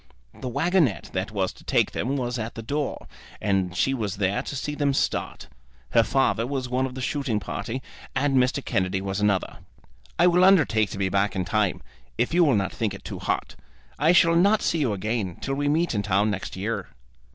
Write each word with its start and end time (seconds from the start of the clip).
The 0.33 0.49
waggonet 0.49 1.11
that 1.13 1.29
was 1.31 1.53
to 1.53 1.63
take 1.63 1.91
them 1.91 2.17
was 2.17 2.39
at 2.39 2.55
the 2.55 2.63
door, 2.63 3.05
and 3.39 3.77
she 3.77 3.93
was 3.93 4.15
there 4.15 4.41
to 4.41 4.55
see 4.55 4.73
them 4.73 4.95
start. 4.95 5.47
Her 5.91 6.01
father 6.01 6.47
was 6.47 6.67
one 6.67 6.87
of 6.87 6.95
the 6.95 7.03
shooting 7.03 7.39
party, 7.39 7.83
and 8.15 8.35
Mr. 8.37 8.65
Kennedy 8.65 8.99
was 8.99 9.21
another. 9.21 9.57
"I 10.17 10.25
will 10.25 10.43
undertake 10.43 10.89
to 10.89 10.97
be 10.97 11.09
back 11.09 11.35
in 11.35 11.45
time, 11.45 11.83
if 12.17 12.33
you 12.33 12.43
will 12.43 12.55
not 12.55 12.73
think 12.73 12.95
it 12.95 13.03
too 13.03 13.19
hot. 13.19 13.55
I 13.99 14.11
shall 14.11 14.35
not 14.35 14.63
see 14.63 14.79
you 14.79 14.91
again 14.91 15.35
till 15.39 15.53
we 15.53 15.69
meet 15.69 15.93
in 15.93 16.01
town 16.01 16.31
next 16.31 16.55
year." 16.55 16.87